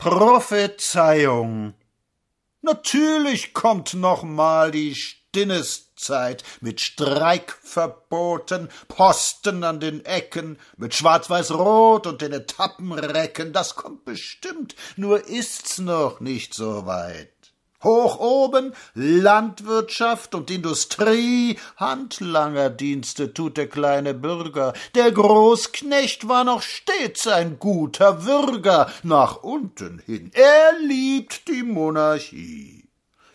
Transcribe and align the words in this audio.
Prophezeiung. 0.00 1.74
Natürlich 2.62 3.52
kommt 3.52 3.92
noch 3.92 4.22
mal 4.22 4.70
die 4.70 4.94
Stinneszeit 4.94 6.42
mit 6.62 6.80
Streikverboten, 6.80 8.70
Posten 8.88 9.62
an 9.62 9.78
den 9.78 10.02
Ecken, 10.06 10.58
mit 10.78 10.94
Schwarz-Weiß-Rot 10.94 12.06
und 12.06 12.22
den 12.22 12.32
Etappenrecken. 12.32 13.52
Das 13.52 13.76
kommt 13.76 14.06
bestimmt, 14.06 14.74
nur 14.96 15.28
ist's 15.28 15.76
noch 15.76 16.20
nicht 16.20 16.54
so 16.54 16.86
weit. 16.86 17.39
Hoch 17.82 18.18
oben 18.18 18.74
Landwirtschaft 18.94 20.34
und 20.34 20.50
Industrie, 20.50 21.58
Handlangerdienste 21.76 23.32
tut 23.32 23.56
der 23.56 23.68
kleine 23.68 24.12
Bürger, 24.12 24.74
der 24.94 25.10
Großknecht 25.12 26.28
war 26.28 26.44
noch 26.44 26.60
stets 26.60 27.26
ein 27.26 27.58
guter 27.58 28.12
Bürger, 28.12 28.90
nach 29.02 29.42
unten 29.42 29.98
hin, 29.98 30.30
er 30.34 30.78
liebt 30.80 31.48
die 31.48 31.62
Monarchie. 31.62 32.90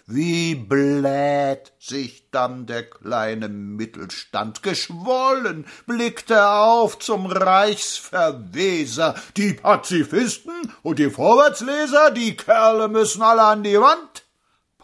Wie 0.08 0.54
bläht 0.54 1.74
sich 1.80 2.30
dann 2.30 2.68
der 2.68 2.88
kleine 2.88 3.50
Mittelstand? 3.50 4.62
Geschwollen, 4.62 5.66
blickt 5.88 6.30
er 6.30 6.62
auf 6.62 7.00
zum 7.00 7.26
Reichsverweser, 7.26 9.16
die 9.36 9.54
Pazifisten 9.54 10.72
und 10.84 11.00
die 11.00 11.10
Vorwärtsleser, 11.10 12.12
die 12.12 12.38
Kerle 12.38 12.88
müssen 12.88 13.24
alle 13.24 13.42
an 13.42 13.64
die 13.64 13.82
Wand, 13.82 14.25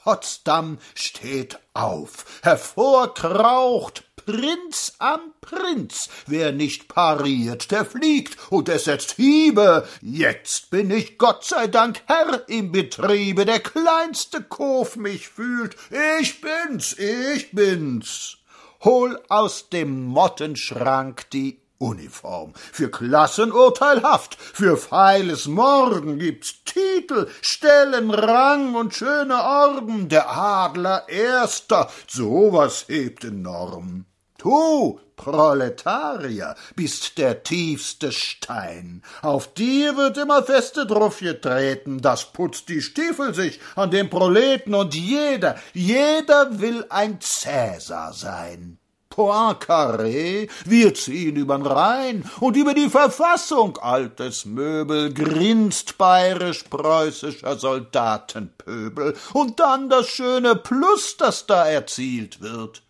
Potsdam 0.03 0.79
steht 0.95 1.59
auf, 1.75 2.25
hervorkraucht 2.41 4.03
Prinz 4.15 4.93
am 4.97 5.19
Prinz. 5.41 6.09
Wer 6.25 6.51
nicht 6.51 6.87
pariert, 6.87 7.69
der 7.69 7.85
fliegt, 7.85 8.37
und 8.51 8.67
es 8.69 8.85
setzt 8.85 9.13
Hiebe. 9.13 9.87
Jetzt 10.01 10.71
bin 10.71 10.89
ich 10.89 11.17
Gott 11.17 11.43
sei 11.43 11.67
Dank 11.67 12.01
Herr 12.07 12.47
im 12.49 12.71
Betriebe, 12.71 13.45
der 13.45 13.59
kleinste 13.59 14.41
Kof 14.41 14.95
mich 14.95 15.27
fühlt. 15.27 15.75
Ich 16.19 16.41
bin's, 16.41 16.97
ich 16.97 17.51
bin's. 17.51 18.37
Hol 18.83 19.21
aus 19.29 19.69
dem 19.69 20.05
Mottenschrank 20.05 21.29
die 21.29 21.60
Uniform. 21.81 22.53
Für 22.55 22.89
Klassenurteilhaft, 22.89 24.35
für 24.35 24.77
feiles 24.77 25.47
Morden 25.47 26.19
gibt's 26.19 26.63
Titel, 26.63 27.27
Stellen, 27.41 28.11
Rang 28.11 28.75
und 28.75 28.93
schöne 28.93 29.43
Orden. 29.43 30.07
Der 30.07 30.29
Adler 30.29 31.09
Erster, 31.09 31.89
sowas 32.07 32.85
hebt 32.87 33.25
enorm. 33.25 34.05
Du, 34.37 34.99
Proletarier, 35.15 36.55
bist 36.75 37.19
der 37.19 37.43
tiefste 37.43 38.11
Stein. 38.11 39.03
Auf 39.21 39.53
dir 39.53 39.95
wird 39.97 40.17
immer 40.17 40.41
feste 40.41 40.87
drauf 40.87 41.19
getreten, 41.19 42.01
das 42.01 42.33
putzt 42.33 42.67
die 42.69 42.81
Stiefel 42.81 43.35
sich 43.35 43.59
an 43.75 43.91
den 43.91 44.09
Proleten 44.09 44.73
und 44.73 44.95
jeder, 44.95 45.57
jeder 45.73 46.59
will 46.59 46.87
ein 46.89 47.21
Cäsar 47.21 48.13
sein. 48.13 48.80
Poincaré, 49.11 50.49
wir 50.65 50.93
ziehen 50.95 51.35
übern 51.35 51.65
Rhein 51.65 52.23
und 52.39 52.55
über 52.57 52.73
die 52.73 52.89
Verfassung, 52.89 53.77
altes 53.77 54.45
Möbel, 54.45 55.13
grinst 55.13 55.97
bayerisch-preußischer 55.97 57.57
Soldatenpöbel, 57.57 59.15
und 59.33 59.59
dann 59.59 59.89
das 59.89 60.07
schöne 60.07 60.55
Plus, 60.55 61.17
das 61.17 61.45
da 61.45 61.65
erzielt 61.65 62.41
wird. 62.41 62.81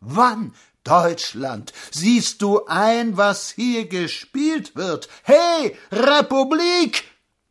Wann, 0.00 0.52
Deutschland, 0.84 1.72
siehst 1.90 2.42
du 2.42 2.66
ein, 2.66 3.16
was 3.16 3.50
hier 3.50 3.86
gespielt 3.86 4.76
wird? 4.76 5.08
Hey, 5.22 5.76
Republik! 5.92 7.04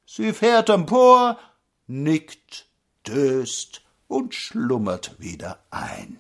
Sie 0.05 0.33
fährt 0.33 0.69
empor, 0.69 1.39
nickt, 1.87 2.65
döst 3.05 3.81
und 4.07 4.33
schlummert 4.33 5.15
wieder 5.19 5.59
ein. 5.69 6.19